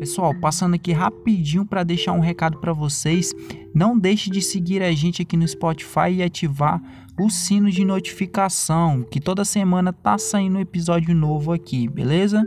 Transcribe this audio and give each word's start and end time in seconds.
Pessoal, 0.00 0.34
passando 0.34 0.76
aqui 0.76 0.92
rapidinho 0.92 1.66
para 1.66 1.84
deixar 1.84 2.12
um 2.12 2.20
recado 2.20 2.56
para 2.56 2.72
vocês. 2.72 3.34
Não 3.74 3.98
deixe 3.98 4.30
de 4.30 4.40
seguir 4.40 4.82
a 4.82 4.90
gente 4.92 5.20
aqui 5.20 5.36
no 5.36 5.46
Spotify 5.46 6.10
e 6.10 6.22
ativar 6.22 6.80
o 7.20 7.28
sino 7.28 7.70
de 7.70 7.84
notificação, 7.84 9.02
que 9.02 9.20
toda 9.20 9.44
semana 9.44 9.92
tá 9.92 10.16
saindo 10.16 10.56
um 10.56 10.60
episódio 10.62 11.14
novo 11.14 11.52
aqui, 11.52 11.86
beleza? 11.86 12.42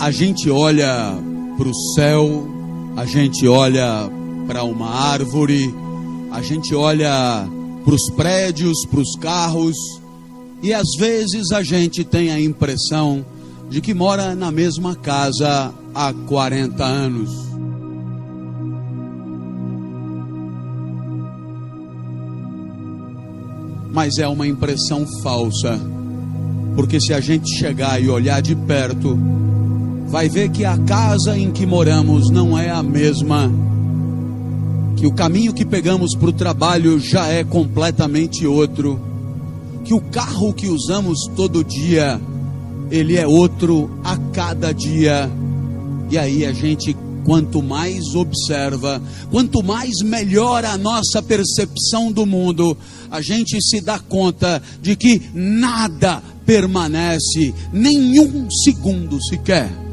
A 0.00 0.10
gente 0.10 0.50
olha 0.50 1.27
para 1.58 1.68
o 1.68 1.74
céu, 1.96 2.46
a 2.96 3.04
gente 3.04 3.48
olha 3.48 4.08
para 4.46 4.62
uma 4.62 4.88
árvore, 4.88 5.74
a 6.30 6.40
gente 6.40 6.72
olha 6.72 7.48
para 7.84 7.94
os 7.94 8.08
prédios, 8.14 8.86
para 8.88 9.00
os 9.00 9.16
carros, 9.16 9.76
e 10.62 10.72
às 10.72 10.86
vezes 10.96 11.50
a 11.50 11.64
gente 11.64 12.04
tem 12.04 12.30
a 12.30 12.40
impressão 12.40 13.26
de 13.68 13.80
que 13.80 13.92
mora 13.92 14.36
na 14.36 14.52
mesma 14.52 14.94
casa 14.94 15.74
há 15.92 16.12
40 16.28 16.84
anos. 16.84 17.30
Mas 23.92 24.16
é 24.18 24.28
uma 24.28 24.46
impressão 24.46 25.04
falsa, 25.24 25.76
porque 26.76 27.00
se 27.00 27.12
a 27.12 27.20
gente 27.20 27.52
chegar 27.58 28.00
e 28.00 28.08
olhar 28.08 28.40
de 28.40 28.54
perto, 28.54 29.18
vai 30.08 30.28
ver 30.28 30.50
que 30.50 30.64
a 30.64 30.76
casa 30.78 31.38
em 31.38 31.50
que 31.50 31.66
moramos 31.66 32.30
não 32.30 32.58
é 32.58 32.70
a 32.70 32.82
mesma, 32.82 33.50
que 34.96 35.06
o 35.06 35.12
caminho 35.12 35.52
que 35.52 35.66
pegamos 35.66 36.14
para 36.14 36.30
o 36.30 36.32
trabalho 36.32 36.98
já 36.98 37.26
é 37.26 37.44
completamente 37.44 38.46
outro, 38.46 38.98
que 39.84 39.92
o 39.92 40.00
carro 40.00 40.52
que 40.52 40.66
usamos 40.66 41.26
todo 41.36 41.62
dia, 41.62 42.20
ele 42.90 43.16
é 43.16 43.26
outro 43.26 43.90
a 44.02 44.16
cada 44.32 44.72
dia. 44.72 45.30
E 46.10 46.16
aí 46.16 46.46
a 46.46 46.52
gente, 46.52 46.96
quanto 47.24 47.62
mais 47.62 48.14
observa, 48.14 49.02
quanto 49.30 49.62
mais 49.62 49.92
melhora 50.02 50.70
a 50.70 50.78
nossa 50.78 51.22
percepção 51.22 52.10
do 52.10 52.24
mundo, 52.24 52.76
a 53.10 53.20
gente 53.20 53.58
se 53.62 53.80
dá 53.82 53.98
conta 53.98 54.62
de 54.80 54.96
que 54.96 55.20
nada 55.34 56.22
permanece 56.46 57.54
nenhum 57.72 58.50
segundo 58.50 59.22
sequer 59.22 59.87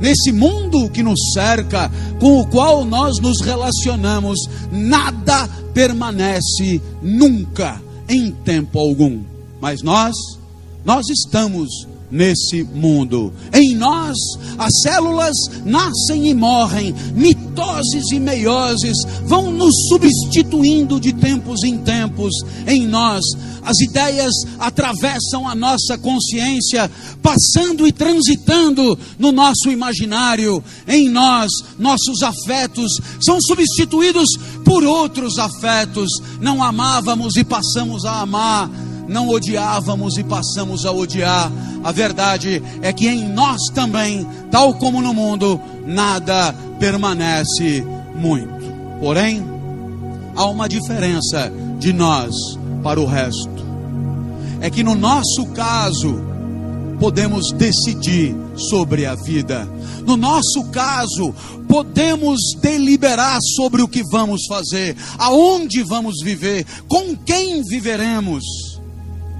nesse 0.00 0.32
mundo 0.32 0.88
que 0.90 1.02
nos 1.02 1.18
cerca, 1.32 1.90
com 2.20 2.40
o 2.40 2.46
qual 2.46 2.84
nós 2.84 3.18
nos 3.20 3.40
relacionamos, 3.40 4.38
nada 4.70 5.48
permanece 5.72 6.80
nunca, 7.02 7.80
em 8.08 8.30
tempo 8.30 8.78
algum. 8.78 9.20
Mas 9.60 9.82
nós, 9.82 10.14
nós 10.84 11.08
estamos 11.08 11.86
nesse 12.10 12.62
mundo. 12.62 13.32
Em 13.52 13.74
nós, 13.74 14.16
as 14.56 14.72
células 14.82 15.36
nascem 15.64 16.28
e 16.28 16.34
morrem, 16.34 16.94
mitoses 17.58 18.12
e 18.12 18.20
meioses 18.20 18.96
vão 19.24 19.50
nos 19.50 19.74
substituindo 19.88 21.00
de 21.00 21.12
tempos 21.12 21.64
em 21.64 21.76
tempos. 21.78 22.32
Em 22.66 22.86
nós, 22.86 23.20
as 23.64 23.80
ideias 23.80 24.32
atravessam 24.58 25.48
a 25.48 25.54
nossa 25.54 25.98
consciência, 25.98 26.90
passando 27.20 27.86
e 27.86 27.92
transitando 27.92 28.96
no 29.18 29.32
nosso 29.32 29.70
imaginário. 29.70 30.62
Em 30.86 31.08
nós, 31.08 31.50
nossos 31.78 32.22
afetos 32.22 32.92
são 33.20 33.40
substituídos 33.40 34.28
por 34.64 34.84
outros 34.84 35.38
afetos. 35.38 36.08
Não 36.40 36.62
amávamos 36.62 37.36
e 37.36 37.44
passamos 37.44 38.04
a 38.04 38.20
amar 38.20 38.70
não 39.08 39.28
odiávamos 39.28 40.18
e 40.18 40.24
passamos 40.24 40.84
a 40.84 40.92
odiar. 40.92 41.50
A 41.82 41.90
verdade 41.90 42.62
é 42.82 42.92
que 42.92 43.08
em 43.08 43.26
nós 43.28 43.58
também, 43.74 44.26
tal 44.50 44.74
como 44.74 45.00
no 45.00 45.14
mundo, 45.14 45.60
nada 45.86 46.54
permanece 46.78 47.84
muito. 48.14 48.68
Porém, 49.00 49.42
há 50.36 50.44
uma 50.46 50.68
diferença 50.68 51.50
de 51.78 51.92
nós 51.92 52.34
para 52.82 53.00
o 53.00 53.06
resto. 53.06 53.66
É 54.60 54.68
que 54.68 54.82
no 54.82 54.94
nosso 54.94 55.46
caso, 55.54 56.20
podemos 56.98 57.52
decidir 57.52 58.36
sobre 58.56 59.06
a 59.06 59.14
vida. 59.14 59.68
No 60.04 60.16
nosso 60.16 60.64
caso, 60.70 61.32
podemos 61.68 62.40
deliberar 62.60 63.38
sobre 63.56 63.82
o 63.82 63.88
que 63.88 64.02
vamos 64.10 64.46
fazer, 64.48 64.96
aonde 65.16 65.82
vamos 65.84 66.16
viver, 66.22 66.66
com 66.88 67.16
quem 67.16 67.62
viveremos 67.62 68.44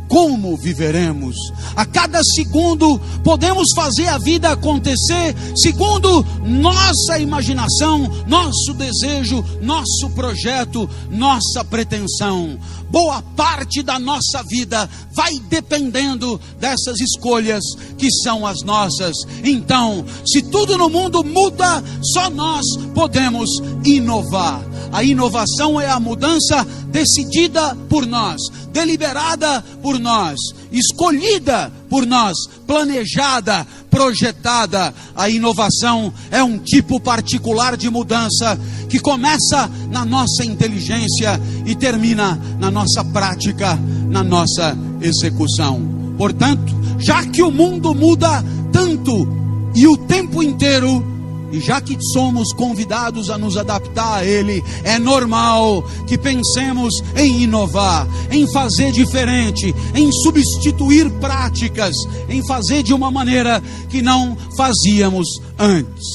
como 0.08 0.56
viveremos. 0.56 1.36
A 1.76 1.84
cada 1.84 2.22
segundo 2.24 2.98
podemos 3.22 3.68
fazer 3.74 4.08
a 4.08 4.18
vida 4.18 4.50
acontecer 4.50 5.34
segundo 5.54 6.24
nossa 6.44 7.18
imaginação, 7.18 8.10
nosso 8.26 8.74
desejo, 8.74 9.44
nosso 9.60 10.10
projeto, 10.14 10.88
nossa 11.10 11.64
pretensão. 11.64 12.58
Boa 12.90 13.20
parte 13.36 13.82
da 13.82 13.98
nossa 13.98 14.42
vida 14.48 14.88
vai 15.12 15.38
dependendo 15.48 16.40
dessas 16.58 16.98
escolhas 17.00 17.62
que 17.98 18.10
são 18.10 18.46
as 18.46 18.62
nossas. 18.64 19.14
Então, 19.44 20.04
se 20.26 20.40
tudo 20.42 20.78
no 20.78 20.88
mundo 20.88 21.22
muda, 21.22 21.82
só 22.02 22.30
nós 22.30 22.64
podemos 22.94 23.50
inovar. 23.84 24.64
A 24.90 25.02
inovação 25.02 25.78
é 25.78 25.88
a 25.88 26.00
mudança 26.00 26.66
decidida 26.90 27.76
por 27.90 28.06
nós, 28.06 28.40
deliberada 28.72 29.62
por 29.82 29.98
nós, 29.98 30.36
escolhida 30.70 31.72
por 31.88 32.06
nós, 32.06 32.36
planejada, 32.66 33.66
projetada. 33.90 34.92
A 35.16 35.28
inovação 35.28 36.12
é 36.30 36.42
um 36.42 36.58
tipo 36.58 37.00
particular 37.00 37.76
de 37.76 37.90
mudança 37.90 38.58
que 38.88 38.98
começa 38.98 39.70
na 39.90 40.04
nossa 40.04 40.44
inteligência 40.44 41.40
e 41.66 41.74
termina 41.74 42.40
na 42.58 42.70
nossa 42.70 43.04
prática, 43.04 43.78
na 44.08 44.22
nossa 44.22 44.76
execução. 45.00 46.14
Portanto, 46.16 46.74
já 46.98 47.24
que 47.24 47.42
o 47.42 47.50
mundo 47.50 47.94
muda 47.94 48.44
tanto 48.72 49.28
e 49.74 49.86
o 49.86 49.96
tempo 49.96 50.42
inteiro, 50.42 51.17
e 51.50 51.60
já 51.60 51.80
que 51.80 51.96
somos 52.12 52.52
convidados 52.52 53.30
a 53.30 53.38
nos 53.38 53.56
adaptar 53.56 54.18
a 54.18 54.24
Ele, 54.24 54.62
é 54.84 54.98
normal 54.98 55.82
que 56.06 56.18
pensemos 56.18 56.94
em 57.16 57.42
inovar, 57.42 58.06
em 58.30 58.50
fazer 58.52 58.92
diferente, 58.92 59.74
em 59.94 60.10
substituir 60.12 61.10
práticas, 61.12 61.94
em 62.28 62.46
fazer 62.46 62.82
de 62.82 62.92
uma 62.92 63.10
maneira 63.10 63.62
que 63.88 64.02
não 64.02 64.36
fazíamos 64.56 65.26
antes. 65.58 66.06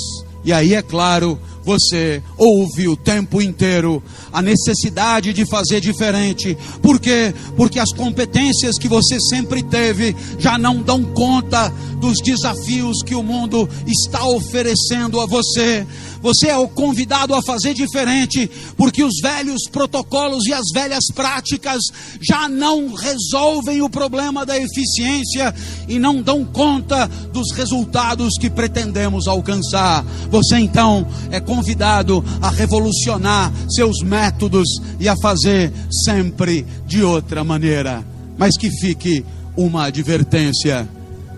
E 0.43 0.51
aí, 0.51 0.73
é 0.73 0.81
claro, 0.81 1.39
você 1.63 2.21
ouve 2.37 2.87
o 2.87 2.95
tempo 2.95 3.41
inteiro 3.41 4.03
a 4.31 4.41
necessidade 4.41 5.33
de 5.33 5.45
fazer 5.45 5.79
diferente. 5.79 6.57
Por 6.81 6.99
quê? 6.99 7.33
Porque 7.55 7.79
as 7.79 7.91
competências 7.93 8.77
que 8.77 8.87
você 8.87 9.19
sempre 9.19 9.63
teve 9.63 10.15
já 10.37 10.57
não 10.57 10.81
dão 10.81 11.03
conta 11.03 11.69
dos 11.99 12.17
desafios 12.21 13.01
que 13.05 13.15
o 13.15 13.23
mundo 13.23 13.69
está 13.87 14.25
oferecendo 14.27 15.21
a 15.21 15.25
você. 15.25 15.85
Você 16.23 16.47
é 16.47 16.57
o 16.57 16.69
convidado 16.69 17.35
a 17.35 17.43
fazer 17.43 17.73
diferente, 17.73 18.49
porque 18.77 19.03
os 19.03 19.15
velhos 19.21 19.63
protocolos 19.69 20.45
e 20.45 20.53
as 20.53 20.63
velhas 20.73 21.03
práticas 21.13 21.81
já 22.21 22.47
não 22.47 22.93
resolvem 22.93 23.81
o 23.81 23.89
problema 23.89 24.45
da 24.45 24.57
eficiência 24.57 25.53
e 25.85 25.99
não 25.99 26.21
dão 26.21 26.45
conta 26.45 27.07
dos 27.33 27.51
resultados 27.51 28.37
que 28.39 28.49
pretendemos 28.49 29.27
alcançar. 29.27 30.05
Você 30.29 30.57
então 30.57 31.05
é 31.29 31.41
convidado 31.41 32.23
a 32.41 32.49
revolucionar 32.49 33.51
seus 33.69 34.01
métodos 34.01 34.69
e 35.01 35.09
a 35.09 35.17
fazer 35.21 35.73
sempre 36.05 36.65
de 36.87 37.03
outra 37.03 37.43
maneira. 37.43 38.01
Mas 38.37 38.57
que 38.57 38.71
fique 38.79 39.25
uma 39.57 39.87
advertência: 39.87 40.87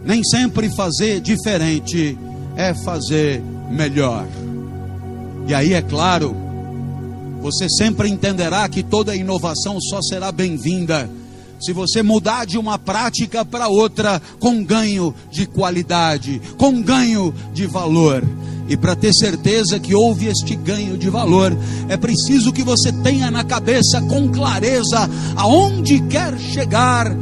nem 0.06 0.24
sempre 0.24 0.70
fazer 0.70 1.22
diferente 1.22 2.16
é 2.56 2.72
fazer 2.76 3.42
melhor. 3.72 4.28
E 5.48 5.54
aí, 5.54 5.74
é 5.74 5.82
claro, 5.82 6.36
você 7.42 7.68
sempre 7.70 8.10
entenderá 8.10 8.68
que 8.68 8.82
toda 8.82 9.16
inovação 9.16 9.80
só 9.80 10.02
será 10.02 10.32
bem-vinda 10.32 11.10
se 11.60 11.72
você 11.72 12.04
mudar 12.04 12.46
de 12.46 12.58
uma 12.58 12.78
prática 12.78 13.46
para 13.46 13.68
outra 13.68 14.22
com 14.40 14.64
ganho 14.64 15.14
de 15.32 15.46
qualidade, 15.46 16.42
com 16.58 16.82
ganho 16.82 17.34
de 17.54 17.66
valor. 17.66 18.24
E 18.68 18.76
para 18.76 18.96
ter 18.96 19.14
certeza 19.14 19.80
que 19.80 19.94
houve 19.94 20.26
este 20.26 20.56
ganho 20.56 20.98
de 20.98 21.10
valor, 21.10 21.56
é 21.88 21.96
preciso 21.96 22.52
que 22.52 22.64
você 22.64 22.92
tenha 22.92 23.30
na 23.30 23.44
cabeça 23.44 24.02
com 24.02 24.28
clareza 24.30 25.10
aonde 25.36 26.02
quer 26.08 26.38
chegar 26.40 27.16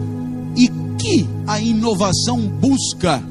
e 0.56 0.70
que 0.98 1.28
a 1.46 1.60
inovação 1.60 2.40
busca 2.40 3.22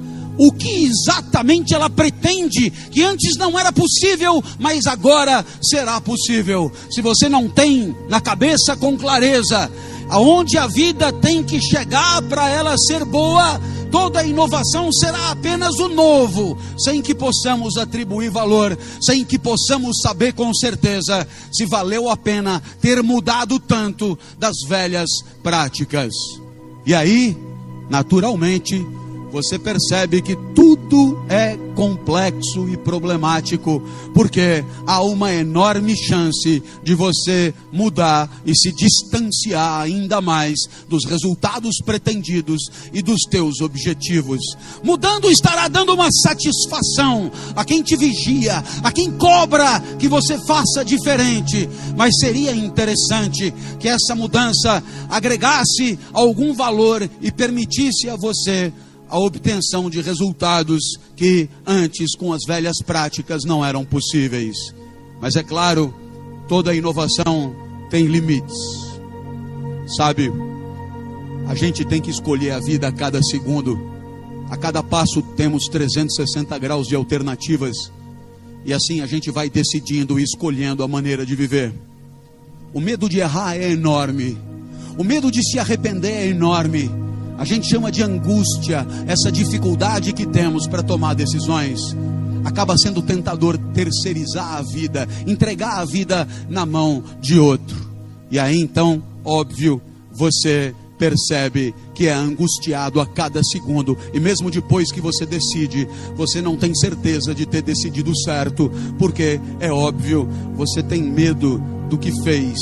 o 0.44 0.50
que 0.50 0.86
exatamente 0.86 1.72
ela 1.72 1.88
pretende, 1.88 2.68
que 2.90 3.00
antes 3.04 3.36
não 3.36 3.56
era 3.56 3.72
possível, 3.72 4.42
mas 4.58 4.86
agora 4.86 5.46
será 5.62 6.00
possível. 6.00 6.70
Se 6.90 7.00
você 7.00 7.28
não 7.28 7.48
tem 7.48 7.94
na 8.08 8.20
cabeça 8.20 8.76
com 8.76 8.96
clareza 8.96 9.70
aonde 10.08 10.58
a 10.58 10.66
vida 10.66 11.12
tem 11.12 11.44
que 11.44 11.60
chegar 11.60 12.20
para 12.22 12.48
ela 12.48 12.76
ser 12.76 13.04
boa, 13.04 13.60
toda 13.92 14.24
inovação 14.24 14.90
será 14.92 15.30
apenas 15.30 15.78
o 15.78 15.88
novo, 15.88 16.58
sem 16.76 17.00
que 17.00 17.14
possamos 17.14 17.76
atribuir 17.76 18.28
valor, 18.28 18.76
sem 19.00 19.24
que 19.24 19.38
possamos 19.38 20.00
saber 20.02 20.32
com 20.32 20.52
certeza 20.52 21.24
se 21.52 21.64
valeu 21.66 22.10
a 22.10 22.16
pena 22.16 22.60
ter 22.80 23.00
mudado 23.00 23.60
tanto 23.60 24.18
das 24.36 24.56
velhas 24.68 25.08
práticas. 25.40 26.12
E 26.84 26.92
aí, 26.92 27.36
naturalmente, 27.88 28.84
você 29.32 29.58
percebe 29.58 30.20
que 30.20 30.36
tudo 30.54 31.24
é 31.26 31.56
complexo 31.74 32.68
e 32.68 32.76
problemático, 32.76 33.82
porque 34.12 34.62
há 34.86 35.02
uma 35.02 35.32
enorme 35.32 35.96
chance 35.96 36.62
de 36.82 36.94
você 36.94 37.54
mudar 37.72 38.30
e 38.44 38.54
se 38.54 38.70
distanciar 38.72 39.80
ainda 39.80 40.20
mais 40.20 40.58
dos 40.86 41.06
resultados 41.06 41.76
pretendidos 41.82 42.60
e 42.92 43.00
dos 43.00 43.22
teus 43.22 43.62
objetivos. 43.62 44.40
Mudando 44.84 45.30
estará 45.30 45.66
dando 45.66 45.94
uma 45.94 46.10
satisfação 46.12 47.32
a 47.56 47.64
quem 47.64 47.82
te 47.82 47.96
vigia, 47.96 48.62
a 48.82 48.92
quem 48.92 49.10
cobra 49.12 49.80
que 49.98 50.08
você 50.08 50.38
faça 50.46 50.84
diferente, 50.84 51.66
mas 51.96 52.18
seria 52.18 52.54
interessante 52.54 53.52
que 53.80 53.88
essa 53.88 54.14
mudança 54.14 54.82
agregasse 55.08 55.98
algum 56.12 56.52
valor 56.52 57.08
e 57.22 57.32
permitisse 57.32 58.10
a 58.10 58.16
você 58.16 58.70
a 59.12 59.18
obtenção 59.18 59.90
de 59.90 60.00
resultados 60.00 60.80
que 61.14 61.46
antes, 61.66 62.16
com 62.16 62.32
as 62.32 62.40
velhas 62.46 62.78
práticas, 62.78 63.44
não 63.44 63.62
eram 63.62 63.84
possíveis. 63.84 64.56
Mas 65.20 65.36
é 65.36 65.42
claro, 65.42 65.94
toda 66.48 66.74
inovação 66.74 67.54
tem 67.90 68.06
limites. 68.06 68.56
Sabe, 69.98 70.32
a 71.46 71.54
gente 71.54 71.84
tem 71.84 72.00
que 72.00 72.10
escolher 72.10 72.52
a 72.52 72.58
vida 72.58 72.88
a 72.88 72.92
cada 72.92 73.22
segundo. 73.22 73.78
A 74.48 74.56
cada 74.56 74.82
passo 74.82 75.20
temos 75.36 75.66
360 75.66 76.58
graus 76.58 76.88
de 76.88 76.96
alternativas. 76.96 77.92
E 78.64 78.72
assim 78.72 79.02
a 79.02 79.06
gente 79.06 79.30
vai 79.30 79.50
decidindo 79.50 80.18
e 80.18 80.22
escolhendo 80.22 80.82
a 80.82 80.88
maneira 80.88 81.26
de 81.26 81.36
viver. 81.36 81.74
O 82.72 82.80
medo 82.80 83.10
de 83.10 83.18
errar 83.18 83.56
é 83.58 83.72
enorme. 83.72 84.38
O 84.96 85.04
medo 85.04 85.30
de 85.30 85.42
se 85.42 85.58
arrepender 85.58 86.12
é 86.12 86.26
enorme. 86.28 87.01
A 87.42 87.44
gente 87.44 87.66
chama 87.66 87.90
de 87.90 88.04
angústia 88.04 88.86
essa 89.04 89.32
dificuldade 89.32 90.12
que 90.12 90.24
temos 90.24 90.68
para 90.68 90.80
tomar 90.80 91.12
decisões. 91.14 91.80
Acaba 92.44 92.78
sendo 92.78 93.02
tentador 93.02 93.58
terceirizar 93.74 94.58
a 94.58 94.62
vida, 94.62 95.08
entregar 95.26 95.80
a 95.80 95.84
vida 95.84 96.28
na 96.48 96.64
mão 96.64 97.02
de 97.20 97.40
outro. 97.40 97.76
E 98.30 98.38
aí 98.38 98.60
então, 98.60 99.02
óbvio, 99.24 99.82
você 100.12 100.72
percebe 100.96 101.74
que 101.92 102.06
é 102.06 102.14
angustiado 102.14 103.00
a 103.00 103.06
cada 103.06 103.42
segundo, 103.42 103.98
e 104.14 104.20
mesmo 104.20 104.48
depois 104.48 104.92
que 104.92 105.00
você 105.00 105.26
decide, 105.26 105.88
você 106.14 106.40
não 106.40 106.56
tem 106.56 106.72
certeza 106.76 107.34
de 107.34 107.44
ter 107.44 107.62
decidido 107.62 108.16
certo, 108.20 108.70
porque 109.00 109.40
é 109.58 109.72
óbvio, 109.72 110.28
você 110.54 110.80
tem 110.80 111.02
medo 111.02 111.60
do 111.90 111.98
que 111.98 112.12
fez. 112.22 112.56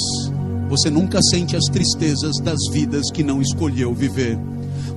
Você 0.71 0.89
nunca 0.89 1.21
sente 1.21 1.55
as 1.55 1.65
tristezas 1.65 2.39
das 2.39 2.61
vidas 2.73 3.11
que 3.13 3.23
não 3.23 3.43
escolheu 3.43 3.93
viver 3.93 4.39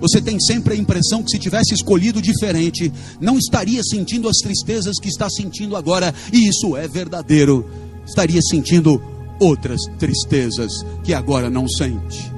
você 0.03 0.21
tem 0.21 0.38
sempre 0.38 0.73
a 0.73 0.77
impressão 0.77 1.23
que 1.23 1.31
se 1.31 1.39
tivesse 1.39 1.73
escolhido 1.73 2.21
diferente, 2.21 2.91
não 3.21 3.38
estaria 3.38 3.81
sentindo 3.81 4.27
as 4.27 4.35
tristezas 4.39 5.00
que 5.01 5.07
está 5.07 5.29
sentindo 5.29 5.77
agora, 5.77 6.13
e 6.33 6.45
isso 6.45 6.75
é 6.75 6.89
verdadeiro. 6.89 7.65
Estaria 8.05 8.41
sentindo 8.41 9.01
outras 9.39 9.79
tristezas 9.97 10.73
que 11.05 11.13
agora 11.13 11.50
não 11.50 11.69
sente. 11.69 12.29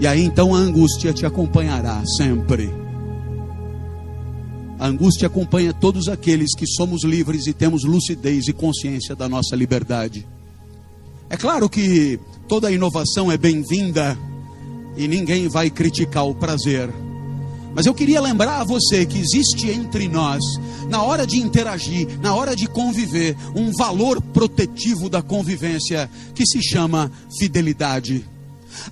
E 0.00 0.06
aí 0.06 0.24
então 0.24 0.54
a 0.54 0.58
angústia 0.58 1.12
te 1.12 1.26
acompanhará 1.26 2.02
sempre. 2.16 2.72
A 4.78 4.86
angústia 4.86 5.26
acompanha 5.26 5.74
todos 5.74 6.08
aqueles 6.08 6.54
que 6.56 6.66
somos 6.66 7.04
livres 7.04 7.46
e 7.46 7.52
temos 7.52 7.84
lucidez 7.84 8.48
e 8.48 8.54
consciência 8.54 9.14
da 9.14 9.28
nossa 9.28 9.54
liberdade. 9.54 10.26
É 11.28 11.36
claro 11.36 11.68
que 11.68 12.18
toda 12.48 12.72
inovação 12.72 13.30
é 13.30 13.36
bem-vinda 13.36 14.16
e 14.96 15.06
ninguém 15.06 15.48
vai 15.48 15.68
criticar 15.68 16.26
o 16.26 16.34
prazer. 16.34 16.88
Mas 17.74 17.86
eu 17.86 17.94
queria 17.94 18.20
lembrar 18.20 18.60
a 18.60 18.64
você 18.64 19.06
que 19.06 19.18
existe 19.18 19.70
entre 19.70 20.08
nós, 20.08 20.40
na 20.88 21.02
hora 21.02 21.26
de 21.26 21.38
interagir, 21.38 22.18
na 22.20 22.34
hora 22.34 22.56
de 22.56 22.66
conviver, 22.66 23.36
um 23.54 23.70
valor 23.72 24.20
protetivo 24.20 25.08
da 25.08 25.22
convivência 25.22 26.10
que 26.34 26.44
se 26.44 26.62
chama 26.62 27.10
fidelidade. 27.38 28.24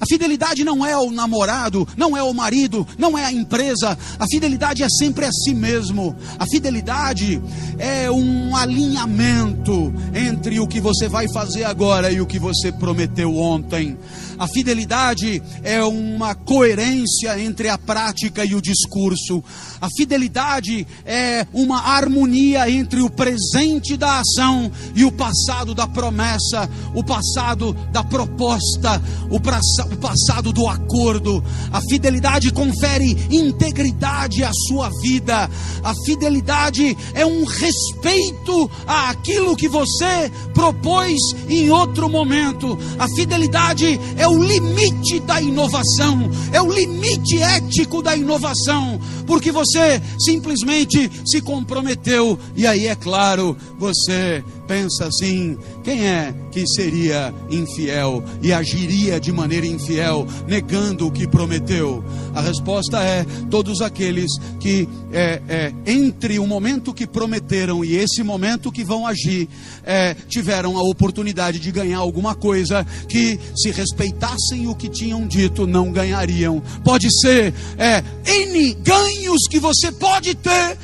A 0.00 0.06
fidelidade 0.06 0.64
não 0.64 0.84
é 0.84 0.96
o 0.96 1.10
namorado, 1.10 1.86
não 1.96 2.16
é 2.16 2.22
o 2.22 2.34
marido, 2.34 2.86
não 2.98 3.16
é 3.16 3.24
a 3.24 3.32
empresa. 3.32 3.96
A 4.18 4.26
fidelidade 4.30 4.82
é 4.82 4.88
sempre 4.88 5.24
a 5.24 5.32
si 5.32 5.54
mesmo. 5.54 6.16
A 6.38 6.44
fidelidade 6.46 7.40
é 7.78 8.10
um 8.10 8.56
alinhamento 8.56 9.92
entre 10.14 10.60
o 10.60 10.66
que 10.66 10.80
você 10.80 11.08
vai 11.08 11.26
fazer 11.32 11.64
agora 11.64 12.10
e 12.10 12.20
o 12.20 12.26
que 12.26 12.38
você 12.38 12.72
prometeu 12.72 13.36
ontem. 13.36 13.96
A 14.38 14.46
fidelidade 14.46 15.42
é 15.64 15.82
uma 15.82 16.32
coerência 16.32 17.40
entre 17.40 17.68
a 17.68 17.76
prática 17.76 18.44
e 18.44 18.54
o 18.54 18.62
discurso. 18.62 19.42
A 19.80 19.88
fidelidade 19.96 20.86
é 21.04 21.44
uma 21.52 21.80
harmonia 21.80 22.70
entre 22.70 23.00
o 23.00 23.10
presente 23.10 23.96
da 23.96 24.20
ação 24.20 24.70
e 24.94 25.04
o 25.04 25.10
passado 25.10 25.74
da 25.74 25.88
promessa, 25.88 26.70
o 26.94 27.02
passado 27.02 27.72
da 27.90 28.04
proposta, 28.04 29.02
o, 29.28 29.36
o 29.36 29.96
passado 29.96 30.52
do 30.52 30.68
acordo. 30.68 31.42
A 31.72 31.80
fidelidade 31.88 32.52
confere 32.52 33.16
integridade 33.30 34.44
à 34.44 34.52
sua 34.68 34.88
vida. 35.02 35.50
A 35.82 35.94
fidelidade 36.04 36.96
é 37.12 37.26
um 37.26 37.44
respeito 37.44 38.70
àquilo 38.86 39.56
que 39.56 39.68
você 39.68 40.30
propôs 40.54 41.18
em 41.48 41.70
outro 41.70 42.08
momento. 42.08 42.78
A 42.98 43.08
fidelidade 43.16 43.98
é 44.16 44.27
o 44.28 44.42
limite 44.42 45.20
da 45.20 45.40
inovação, 45.40 46.30
é 46.52 46.60
o 46.60 46.70
limite 46.70 47.42
ético 47.42 48.02
da 48.02 48.16
inovação, 48.16 49.00
porque 49.28 49.52
você 49.52 50.00
simplesmente 50.18 51.10
se 51.26 51.42
comprometeu, 51.42 52.38
e 52.56 52.66
aí 52.66 52.86
é 52.86 52.96
claro, 52.96 53.54
você 53.78 54.42
pensa 54.66 55.04
assim: 55.06 55.56
quem 55.84 56.06
é 56.06 56.34
que 56.50 56.66
seria 56.66 57.32
infiel 57.50 58.24
e 58.42 58.52
agiria 58.52 59.20
de 59.20 59.30
maneira 59.30 59.66
infiel, 59.66 60.26
negando 60.46 61.06
o 61.06 61.12
que 61.12 61.28
prometeu? 61.28 62.02
A 62.34 62.40
resposta 62.40 63.02
é: 63.02 63.26
todos 63.50 63.82
aqueles 63.82 64.30
que, 64.58 64.88
é, 65.12 65.42
é, 65.46 65.74
entre 65.86 66.38
o 66.38 66.46
momento 66.46 66.94
que 66.94 67.06
prometeram 67.06 67.84
e 67.84 67.96
esse 67.96 68.22
momento 68.22 68.72
que 68.72 68.82
vão 68.82 69.06
agir, 69.06 69.46
é, 69.84 70.14
tiveram 70.26 70.78
a 70.78 70.82
oportunidade 70.82 71.58
de 71.58 71.70
ganhar 71.70 71.98
alguma 71.98 72.34
coisa 72.34 72.86
que, 73.08 73.38
se 73.54 73.70
respeitassem 73.70 74.68
o 74.68 74.74
que 74.74 74.88
tinham 74.88 75.26
dito, 75.26 75.66
não 75.66 75.92
ganhariam. 75.92 76.62
Pode 76.82 77.08
ser 77.20 77.52
é, 77.76 78.02
N 78.24 78.74
ganhos 79.18 79.42
que 79.50 79.58
você 79.58 79.90
pode 79.90 80.34
ter 80.34 80.78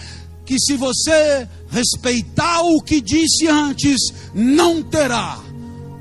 que 0.45 0.59
se 0.59 0.77
você 0.77 1.49
respeitar 1.71 2.63
o 2.63 2.83
que 2.83 3.01
disse 3.01 3.47
antes, 3.49 4.01
não 4.35 4.83
terá. 4.83 5.39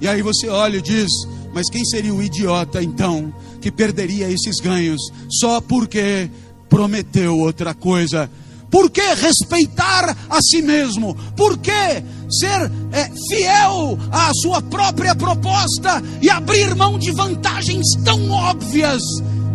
E 0.02 0.08
aí 0.08 0.22
você 0.22 0.50
olha 0.50 0.78
e 0.78 0.82
diz: 0.82 1.10
Mas 1.54 1.70
quem 1.70 1.86
seria 1.86 2.14
o 2.14 2.22
idiota 2.22 2.84
então 2.84 3.34
que 3.62 3.72
perderia 3.72 4.30
esses 4.30 4.60
ganhos 4.60 5.00
só 5.40 5.62
porque 5.62 6.30
prometeu 6.68 7.38
outra 7.40 7.74
coisa? 7.74 8.30
Por 8.70 8.90
que 8.90 9.14
respeitar 9.14 10.18
a 10.28 10.42
si 10.42 10.62
mesmo? 10.62 11.16
Por 11.38 11.60
que 11.60 11.72
ser 11.72 12.72
é, 12.92 13.12
fiel 13.30 14.00
à 14.12 14.32
sua 14.42 14.62
própria 14.64 15.16
proposta 15.16 16.02
e 16.22 16.30
abrir 16.30 16.76
mão 16.76 16.98
de 16.98 17.12
vantagens 17.12 17.86
tão 18.04 18.32
óbvias? 18.32 19.02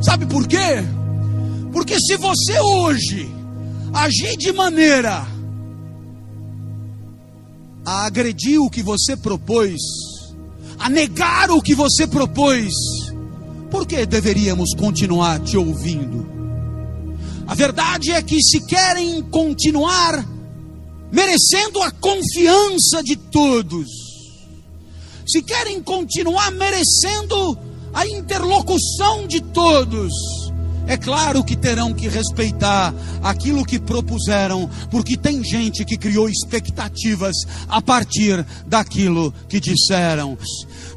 Sabe 0.01 0.25
por 0.25 0.47
quê? 0.47 0.85
Porque 1.79 1.97
se 2.01 2.17
você 2.17 2.59
hoje 2.59 3.31
agir 3.95 4.37
de 4.37 4.53
maneira 4.53 5.25
a 7.87 8.05
agredir 8.05 8.61
o 8.61 8.69
que 8.69 8.83
você 8.83 9.17
propôs, 9.17 9.81
a 10.77 10.89
negar 10.89 11.53
o 11.53 11.63
que 11.63 11.77
você 11.77 12.05
propôs, 12.05 12.73
por 13.71 13.87
que 13.87 14.05
deveríamos 14.05 14.75
continuar 14.75 15.39
te 15.39 15.57
ouvindo? 15.57 16.27
A 17.47 17.55
verdade 17.55 18.11
é 18.11 18.21
que 18.23 18.43
se 18.43 18.67
querem 18.67 19.23
continuar 19.23 20.27
merecendo 21.13 21.81
a 21.81 21.93
confiança 21.93 23.05
de 23.05 23.15
todos, 23.15 23.87
se 25.25 25.41
querem 25.43 25.81
continuar 25.81 26.51
merecendo 26.51 27.57
a 27.95 28.05
interlocução 28.05 29.29
de 29.29 29.41
todos, 29.41 30.13
É 30.89 30.97
claro 30.97 31.45
que 31.45 31.55
terão 31.55 31.93
que 31.93 32.09
respeitar 32.09 32.95
aquilo 33.23 33.63
que 33.63 33.79
propuseram, 33.79 34.71
porque 34.91 35.19
tem 35.19 35.45
gente 35.45 35.85
que 35.85 35.99
criou 35.99 36.31
expectativas 36.31 37.37
a 37.69 37.83
partir 37.83 38.45
daquilo 38.67 39.33
que 39.51 39.61
disseram. 39.61 40.39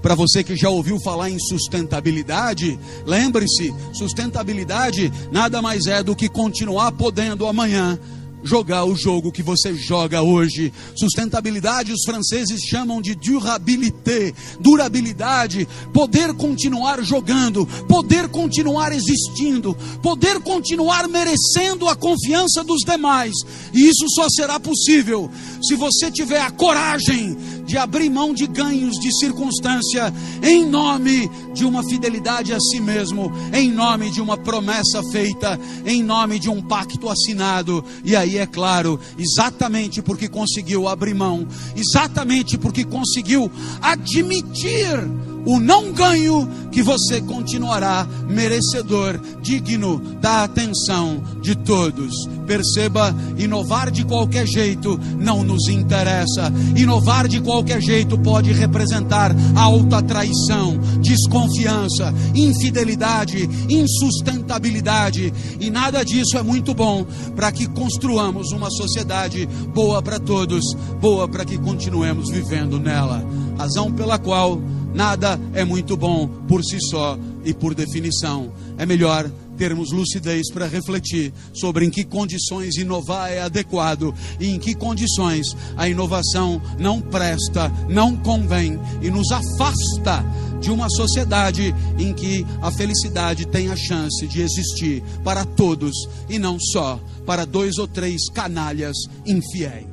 Para 0.02 0.16
você 0.16 0.46
que 0.46 0.56
já 0.56 0.70
ouviu 0.70 0.98
falar 1.02 1.30
em 1.30 1.38
sustentabilidade, 1.38 2.80
lembre-se: 3.06 3.74
sustentabilidade 3.94 5.12
nada 5.30 5.62
mais 5.62 5.86
é 5.88 6.02
do 6.02 6.16
que 6.16 6.30
continuar 6.30 6.94
podendo 6.94 7.46
amanhã 7.46 8.00
jogar 8.44 8.86
o 8.86 8.96
jogo 8.96 9.32
que 9.32 9.44
você 9.44 9.74
joga 9.76 10.22
hoje. 10.22 10.74
Sustentabilidade 10.96 11.94
os 11.94 12.04
franceses 12.06 12.62
chamam 12.62 13.02
de 13.02 13.16
durabilité, 13.16 14.34
durabilidade, 14.60 15.68
poder 15.94 16.34
continuar 16.34 17.04
jogando, 17.04 17.66
poder 17.88 18.28
continuar 18.30 18.92
existindo, 18.92 19.76
poder 20.02 20.40
continuar 20.40 21.08
merecendo 21.08 21.88
a 21.88 21.96
confiança 21.96 22.64
dos 22.64 22.82
demais. 22.86 23.34
E 23.74 23.90
isso 23.90 24.06
só 24.10 24.28
será 24.30 24.60
possível 24.60 25.30
se 25.62 25.76
você 25.76 26.12
tiver 26.12 26.42
a 26.42 26.52
coragem 26.52 27.38
de 27.72 27.78
abrir 27.78 28.10
mão 28.10 28.34
de 28.34 28.46
ganhos 28.48 29.00
de 29.00 29.18
circunstância 29.18 30.14
em 30.44 30.66
nome 30.66 31.32
de 31.54 31.64
uma 31.64 31.82
fidelidade 31.82 32.52
a 32.52 32.60
si 32.60 32.82
mesmo, 32.82 33.32
em 33.54 33.72
nome 33.72 34.12
de 34.12 34.20
uma 34.20 34.36
promessa 34.36 35.02
feita, 35.10 35.58
em 35.86 36.04
nome 36.04 36.38
de 36.38 36.50
um 36.50 36.62
pacto 36.62 37.08
assinado. 37.08 37.82
E 38.04 38.14
aí 38.14 38.38
é 38.38 38.46
claro, 38.46 39.00
exatamente 39.18 40.02
porque 40.02 40.28
conseguiu 40.28 40.86
abrir 40.86 41.14
mão, 41.14 41.48
exatamente 41.74 42.58
porque 42.58 42.84
conseguiu 42.84 43.50
admitir 43.82 45.00
o 45.46 45.60
não 45.60 45.92
ganho, 45.92 46.48
que 46.72 46.82
você 46.82 47.22
continuará 47.22 48.08
merecedor, 48.30 49.20
digno 49.42 50.00
da 50.22 50.44
atenção 50.44 51.22
de 51.42 51.56
todos. 51.56 52.14
Perceba, 52.48 53.14
inovar 53.38 53.92
de 53.92 54.06
qualquer 54.06 54.48
jeito 54.48 55.00
não 55.18 55.44
nos 55.44 55.68
interessa. 55.68 56.52
Inovar 56.76 57.28
de 57.28 57.42
qualquer 57.42 57.82
jeito 57.82 58.18
pode 58.18 58.52
representar 58.52 59.36
alta 59.56 60.02
traição, 60.02 60.78
desconfiança, 61.02 62.14
infidelidade, 62.34 63.50
insustentabilidade, 63.70 65.34
e 65.60 65.70
nada 65.70 66.04
disso 66.04 66.38
é 66.38 66.44
muito 66.44 66.74
bom 66.74 67.06
para 67.36 67.52
que 67.52 67.68
construamos 67.68 68.52
uma 68.52 68.70
sociedade 68.70 69.48
boa 69.74 70.02
para 70.02 70.20
todos, 70.20 70.64
boa 71.00 71.28
para 71.28 71.46
que 71.46 71.58
continuemos 71.58 72.30
vivendo 72.30 72.80
nela. 72.80 73.24
Razão 73.58 73.92
pela 73.92 74.18
qual 74.18 74.60
Nada 74.94 75.40
é 75.54 75.64
muito 75.64 75.96
bom 75.96 76.28
por 76.48 76.64
si 76.64 76.78
só 76.90 77.18
e 77.44 77.54
por 77.54 77.74
definição. 77.74 78.52
É 78.78 78.86
melhor 78.86 79.30
termos 79.58 79.92
lucidez 79.92 80.52
para 80.52 80.68
refletir 80.68 81.32
sobre 81.54 81.86
em 81.86 81.90
que 81.90 82.04
condições 82.04 82.78
inovar 82.78 83.32
é 83.32 83.42
adequado 83.42 84.14
e 84.40 84.50
em 84.50 84.58
que 84.58 84.74
condições 84.74 85.56
a 85.78 85.88
inovação 85.88 86.62
não 86.80 87.00
presta, 87.00 87.72
não 87.88 88.18
convém 88.18 88.80
e 89.02 89.12
nos 89.12 89.32
afasta 89.32 90.26
de 90.60 90.72
uma 90.72 90.90
sociedade 90.90 91.76
em 91.98 92.14
que 92.14 92.46
a 92.62 92.72
felicidade 92.72 93.46
tem 93.46 93.70
a 93.70 93.76
chance 93.76 94.26
de 94.28 94.42
existir 94.42 95.04
para 95.24 95.46
todos 95.46 96.08
e 96.28 96.40
não 96.40 96.60
só 96.60 97.00
para 97.26 97.46
dois 97.46 97.78
ou 97.78 97.88
três 97.88 98.30
canalhas 98.34 98.96
infiéis. 99.26 99.91